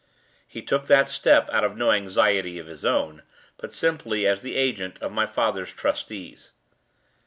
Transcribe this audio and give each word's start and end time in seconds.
He 0.47 0.63
took 0.63 0.87
that 0.87 1.11
step 1.11 1.47
out 1.51 1.63
of 1.63 1.77
no 1.77 1.91
anxiety 1.91 2.57
of 2.57 2.65
his 2.65 2.83
own, 2.83 3.21
but 3.57 3.71
simply 3.71 4.25
as 4.25 4.41
the 4.41 4.55
agent 4.55 4.97
of 4.99 5.11
my 5.11 5.27
father's 5.27 5.71
trustees. 5.71 6.53